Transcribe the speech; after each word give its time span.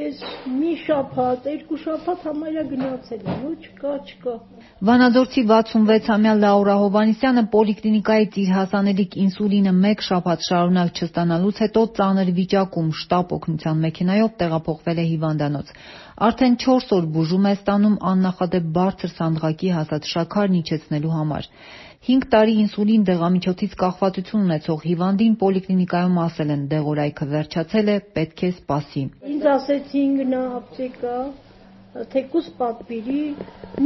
ես 0.00 0.20
մի 0.48 0.72
շաբաթ, 0.82 1.46
երկու 1.50 1.78
շաբաթ 1.84 2.22
համարյա 2.28 2.62
գնացել 2.70 3.24
եմ, 3.32 3.40
ու 3.48 3.52
չկա, 3.66 3.92
չկա։ 4.10 4.34
Վանաձորցի 4.88 5.42
66-ամյա 5.50 6.34
Լաուրա 6.40 6.76
Հովանեսյանը 6.82 7.44
պոլիկլինիկայից 7.54 8.38
իր 8.42 8.52
հասանելիք 8.56 9.16
ինսուլինը 9.24 9.74
մեկ 9.80 10.04
շաբաթ 10.08 10.46
շարունակ 10.48 11.00
չստանալուց 11.00 11.60
հետո 11.64 11.84
ծանր 12.00 12.32
վիճակում 12.40 12.88
շտապ 13.00 13.36
օգնության 13.40 13.84
մեքենայով 13.84 14.32
տեղափոխվել 14.40 15.04
է 15.04 15.06
հիվանդանոց։ 15.10 15.74
Արդեն 16.30 16.56
4 16.64 16.96
օր 17.00 17.04
բուժում 17.12 17.46
է 17.50 17.52
ստանում 17.60 18.00
աննախադեպ 18.14 18.72
բարձր 18.80 19.14
սանդղակի 19.20 19.70
հասած 19.76 20.10
շաքարն 20.14 20.58
իջեցնելու 20.60 21.14
համար։ 21.20 21.46
5 22.08 22.22
տարի 22.32 22.52
ինսուլին 22.62 23.02
դեղամիջոցից 23.08 23.72
կախվածություն 23.80 24.44
ունեցող 24.46 24.84
հիվանդին 24.88 25.34
պոլիկլինիկայում 25.40 26.14
ասել 26.22 26.52
են՝ 26.54 26.62
դեղորայքը 26.70 27.26
վերջացել 27.32 27.90
է, 27.94 27.96
պետք 28.14 28.40
է 28.40 28.50
սպասի։ 28.54 29.02
Ինձ 29.32 29.44
ասեցին 29.90 30.12
գնա 30.20 30.40
ապտեկա, 30.56 31.12
թեկուս 32.10 32.48
պատվիրի 32.58 33.22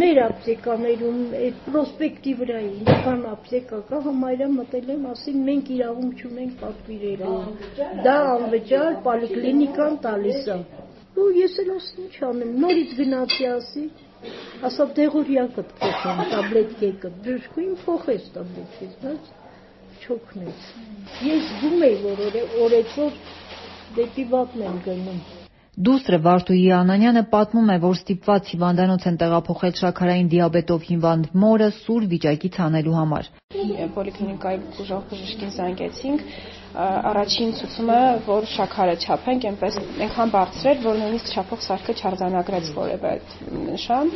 մեր 0.00 0.18
ապտեկաներում 0.24 1.20
այդ 1.38 1.60
պրոսպեկտի 1.66 2.32
վրայի 2.40 2.72
ինչքան 2.80 3.22
ապտեկա 3.30 3.78
կա 3.88 4.00
համարյա 4.06 4.48
մտել 4.56 4.90
եմ 4.94 5.06
ասին 5.12 5.38
մենք 5.46 5.70
իրավունք 5.76 6.20
չունենք 6.20 6.58
պատվիրելու 6.60 7.38
դա 8.04 8.16
անվճար 8.34 8.98
պոլիկլինիկան 9.06 9.96
տալիս 10.04 10.50
է 10.52 10.58
ու 11.24 11.28
ես 11.40 11.56
էլ 11.64 11.70
ասում 11.76 12.04
ինչ 12.04 12.18
անեմ 12.28 12.52
նորից 12.64 12.92
գնացի 13.00 13.48
ասի 13.54 13.84
ասա 14.68 14.88
դեղորյակը 15.00 15.64
փոխեմ 15.80 16.20
տաբլետկեքը 16.34 17.12
բժշկուին 17.24 17.78
փոխեց 17.86 18.28
տաբլետկես 18.36 18.98
բայց 19.06 19.32
չօգնեց 20.04 20.68
ես 21.30 21.48
զգում 21.54 21.88
եի 21.88 21.96
որ 22.04 22.38
օրեցօր 22.66 23.18
դեպի 24.00 24.28
վատն 24.34 24.68
եմ 24.68 24.84
գնում 24.88 25.24
Դուստրը 25.74 26.18
Վարդուհի 26.24 26.66
Անանյանը 26.70 27.22
պատմում 27.30 27.70
է, 27.74 27.76
որ 27.82 27.94
ստիպված 27.98 28.50
հիվանդանոց 28.52 29.06
են 29.10 29.16
տեղափոխել 29.22 29.72
շաքարային 29.80 30.28
դիաբետով 30.34 30.84
հիվանդ 30.90 31.32
մորը 31.44 31.68
սուր 31.78 32.06
վիճակից 32.12 32.58
հանելու 32.62 32.94
համար։ 32.98 33.30
Պոլիկլինիկայի 33.96 34.60
բուժող 34.76 35.02
բժշկին 35.10 35.50
զանգեցինք, 35.56 36.22
առաջին 36.74 37.50
ցուցումը, 37.54 37.98
որ 38.26 38.46
շաքարը 38.50 38.94
չափենք, 39.04 39.44
այնպես 39.50 39.76
այնքան 40.04 40.30
բարձր 40.34 40.70
էր, 40.74 40.78
որ 40.82 40.96
նույնիսկ 41.00 41.28
չափող 41.34 41.60
սարքը 41.64 41.94
չարձանագրեց 41.94 42.70
որևէ 42.74 43.12
նշան։ 43.54 44.10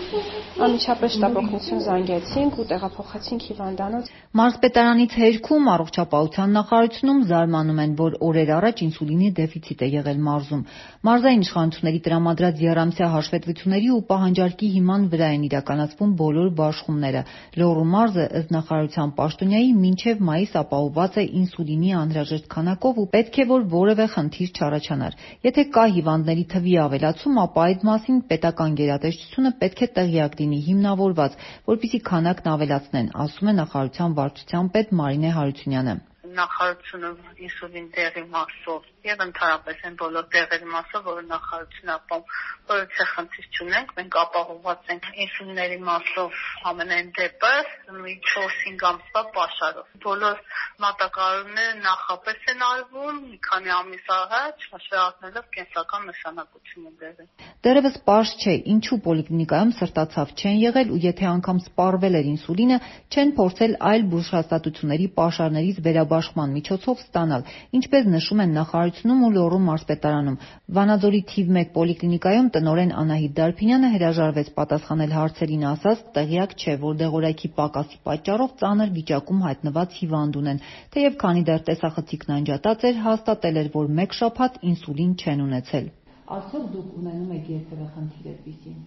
Անմիջապես 0.67 1.15
շտապօգնություն 1.19 1.83
զանգեցինք 1.87 2.59
ու 2.59 2.67
տեղափոխեցինք 2.73 3.47
հիվանդանոց։ 3.49 4.11
Մարզպետարանից 4.39 5.13
հերքում 5.23 5.71
առողջապահության 5.79 6.57
նախարարությունում 6.59 7.21
զարմանում 7.31 7.79
են, 7.79 7.93
որ 7.99 8.19
օրեր 8.29 8.51
առաջ 8.59 8.83
ինսուլինի 8.89 9.31
դեֆիցիտ 9.39 9.79
է 9.79 9.89
եղել 9.95 10.19
մարզում։ 10.29 10.63
Մարզային 11.09 11.45
իշխանությունների 11.47 12.01
տրամադրած 12.09 12.63
երամսյա 12.69 13.09
հաշվետվությունների 13.15 13.89
ու 13.95 14.03
պահանջարկի 14.09 14.69
հիման 14.79 15.09
վրա 15.15 15.29
են 15.39 15.47
իրականացվում 15.49 16.13
բոլոր 16.19 16.49
բաշխումները։ 16.59 17.23
Լոռու 17.63 17.89
մարզը 17.95 18.27
ըստ 18.39 18.53
նախարարության 18.59 19.15
պաշտոնյայի 19.19 19.71
մինչև 19.79 20.23
մայիս 20.29 20.53
ապահովված 20.59 21.19
է 21.19 21.25
ինսուլինի 21.39 21.91
անհրաժեշտ 22.03 22.48
քանակով 22.55 23.01
ու 23.03 23.07
պետք 23.15 23.39
է 23.43 23.47
որ 23.53 23.65
որևէ 23.75 24.07
խնդիր 24.15 24.51
չառաջանար։ 24.59 25.17
Եթե 25.49 25.65
կա 25.77 25.85
հիվանդների 25.99 26.45
թվի 26.55 26.75
ավելացում, 26.85 27.41
ապա 27.45 27.65
այդ 27.69 27.87
մասին 27.91 28.21
պետական 28.33 28.77
գերատեսչությունը 28.83 29.55
պետք 29.63 29.83
է 29.87 29.91
տեղյակ 30.01 30.39
լինի 30.43 30.61
հիմնավորված, 30.69 31.41
որպեսզի 31.73 32.03
քանակն 32.11 32.53
ավելացնեն, 32.59 33.11
ասում 33.29 33.53
է 33.53 33.57
նախարարության 33.63 34.21
վարչության 34.21 34.71
պետ 34.79 34.95
Մարինե 35.03 35.35
Հարությունյանը 35.39 35.97
նախարարությունը 36.39 37.11
ինսուլին 37.47 37.87
դեղի 37.95 38.23
մասով 38.33 38.89
եւ 39.09 39.25
ընդհանրապես 39.29 39.83
այն 39.89 39.99
բոլոր 40.03 40.29
դեղերի 40.35 40.69
մասով, 40.75 41.03
որը 41.09 41.23
նախարարությունը 41.33 41.93
ապահովում, 41.99 42.39
որը 42.69 43.07
խնդիր 43.13 43.47
չունենք, 43.57 43.93
մենք 43.99 44.17
ապահովված 44.23 44.91
ենք 44.93 45.07
ինսուլինների 45.25 45.79
մասով 45.89 46.41
ամենայն 46.69 47.09
դեպս 47.19 47.71
մի 47.99 48.15
4-5 48.29 48.85
ամսվա 48.89 49.23
պաշարով։ 49.37 49.87
Բոլոր 50.05 50.43
մատակարարումները 50.85 51.79
նախապես 51.85 52.45
են 52.53 52.65
արվում, 52.69 53.17
մի 53.29 53.39
քանի 53.49 53.73
ամիս 53.79 54.11
առաջ, 54.19 54.67
հաշվառնելով 54.75 55.47
կենսական 55.57 56.05
նշանակությունը 56.09 56.93
դեղի։ 57.03 57.27
Դեռևս 57.67 57.97
պարզ 58.09 58.35
չէ, 58.39 58.55
ինչու 58.75 58.99
պոլիկլինիկայում 59.09 59.73
սրտացավ 59.79 60.35
չեն 60.39 60.61
եղել 60.63 60.93
ու 60.95 61.01
եթե 61.09 61.29
անգամ 61.33 61.59
սպառվել 61.65 62.19
էր 62.19 62.29
ինսուլինը, 62.35 62.79
չեն 63.09 63.33
փորձել 63.39 63.75
այլ 63.89 64.07
բուժհաստատությունների 64.13 65.09
պաշարներից 65.19 65.83
վերաբաշխման 65.89 66.55
միջոցով 66.59 67.03
ստանալ, 67.09 67.49
ինչպես 67.79 68.09
նշում 68.15 68.43
են 68.45 68.55
նախարարությունում 68.99 69.21
ու 69.27 69.35
Լոռու 69.35 69.59
մարզպետարանում։ 69.65 70.37
Վանաձորի 70.77 71.21
թիվ 71.31 71.51
1 71.59 71.69
պոլիկլինիկայում 71.75 72.49
տնօրեն 72.55 72.93
Անահիտ 73.03 73.33
Դարփինյանը 73.39 73.91
հրաժարվեց 73.95 74.49
պատասխանել 74.59 75.15
հարցերին, 75.19 75.65
ասաց՝ 75.71 76.03
տեղյակ 76.19 76.51
չէ, 76.59 76.75
որ 76.83 76.99
դեղորայքի 77.03 77.49
պակասի 77.59 77.99
պատճառով 78.09 78.51
ծանր 78.59 78.93
վիճակում 78.99 79.41
հայտնված 79.47 79.99
հիվանդ 80.03 80.39
ունեն, 80.43 80.63
թեև 80.99 81.19
քանի 81.23 81.43
դեռ 81.49 81.63
տեսախցիկն 81.71 82.37
անջատած 82.39 82.87
էր, 82.91 83.03
հաստատել 83.07 83.63
էր, 83.63 83.73
որ 83.79 83.91
մեկ 84.03 84.19
շաբաթ 84.19 84.63
ինսուլին 84.73 85.13
չեն 85.23 85.45
ունեցել։ 85.49 85.91
Արդյոք 86.39 86.71
դուք 86.75 86.89
ունենում 87.03 87.35
եք 87.39 87.53
երբևէ 87.59 87.91
խնդիր 87.95 88.33
այդպիսի։ 88.35 88.79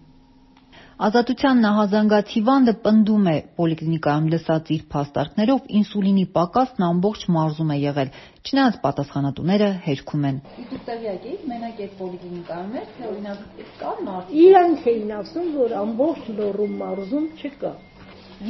Ազատության 1.02 1.60
նահազանգած 1.64 2.32
հիվանդը 2.32 2.72
պնդում 2.84 3.24
է 3.32 3.34
պոլիկլինիկայում 3.58 4.26
լսած 4.32 4.68
իր 4.76 4.82
փաստարկներով 4.92 5.70
ինսուլինի 5.78 6.24
պակասն 6.36 6.84
ամբողջ 6.88 7.24
մարզում 7.36 7.72
է 7.74 7.78
եղել, 7.82 8.12
չնայած 8.46 8.76
պատասխանատուները 8.84 9.70
հերքում 9.86 10.26
են։ 10.30 10.38
Դուք 10.72 10.84
տեղյակ 10.88 11.26
եք, 11.32 11.42
մենակ 11.52 11.82
այդ 11.86 11.96
պոլիկլինիկայում 12.02 12.76
է, 12.78 12.84
թե 12.92 13.08
օրինակ 13.12 13.42
կար 13.82 14.04
մարդ։ 14.08 14.32
Իրանք 14.42 14.86
էին 14.92 15.12
ասում, 15.18 15.50
որ 15.58 15.76
ամբողջ 15.82 16.30
Լոռու 16.38 16.70
մարզում 16.82 17.28
չկա։ 17.42 17.72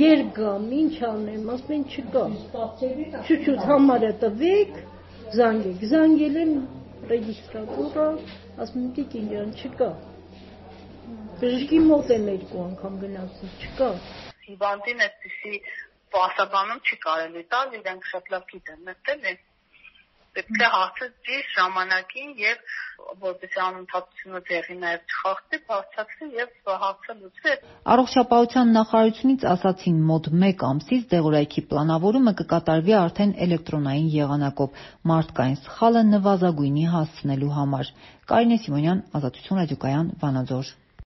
Երբ 0.03 0.29
գամ, 0.37 0.69
ինչ 0.83 0.95
անեմ, 1.09 1.51
ասում 1.53 1.75
են 1.77 1.83
չկա։ 1.93 2.23
Շուտ-շուտ 3.29 3.67
համարը 3.73 4.13
տվեք, 4.23 4.79
զանգեք։ 5.37 5.85
Զանգել 5.93 6.39
են 6.43 6.55
ռեգիստրատուրա, 7.13 8.09
ասում 8.63 8.83
են 8.87 8.91
տիկին 8.97 9.29
ջան, 9.33 9.53
չկա։ 9.61 9.91
Բժշկի 11.43 11.79
մոտ 11.83 12.11
եմ 12.15 12.27
երկու 12.31 12.59
անգամ 12.63 12.99
գնացել, 13.03 13.55
չկա։ 13.67 13.87
Հիվանդին 14.49 15.01
այդպեսի 15.07 15.55
պասաբանում 16.15 16.83
չի 16.87 16.99
կարելի 17.05 17.41
տալ, 17.55 17.73
իրենք 17.79 18.05
շատ 18.11 18.29
լավ 18.35 18.45
գիտեն, 18.53 18.85
մտել 18.89 19.25
են 19.31 19.41
պետք 20.37 20.61
է 20.63 20.69
հարցը 20.73 21.09
ճիշտ 21.29 21.57
ժամանակին 21.57 22.31
եւ 22.43 22.77
որպեսզի 23.25 23.61
անընդհատությունը 23.65 24.41
դեղի 24.51 24.77
նաեւ 24.85 25.03
չխախտի, 25.13 25.61
բարձրացվի 25.73 26.29
եւ 26.39 26.71
հարցը 26.85 27.17
լուծվի։ 27.19 27.57
Առողջապահության 27.95 28.73
նախարարությունից 28.77 29.47
ասացին 29.53 29.99
մոտ 30.13 30.31
1 30.37 30.65
ամսից 30.71 31.09
դեղորայքի 31.13 31.65
պլանավորումը 31.73 32.35
կկատարվի 32.43 32.97
արդեն 33.01 33.35
էլեկտրոնային 33.49 34.09
եղանակով 34.15 34.87
մարդկային 35.13 35.59
սխալը 35.67 36.05
նվազագույնի 36.13 36.87
հասցնելու 36.95 37.53
համար։ 37.59 37.93
Կարինե 38.33 38.61
Սիմոնյան, 38.63 39.05
Ազատություն 39.21 39.63
ռադիոկայան, 39.63 40.15
Վանաձոր։ 40.23 40.73